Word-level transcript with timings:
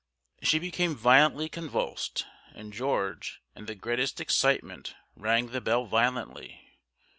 She 0.41 0.57
became 0.57 0.95
violently 0.95 1.47
convulsed, 1.47 2.25
and 2.55 2.73
George, 2.73 3.39
in 3.55 3.67
the 3.67 3.75
greatest 3.75 4.19
excitement, 4.19 4.95
rang 5.15 5.49
the 5.49 5.61
bell 5.61 5.85
violently. 5.85 6.59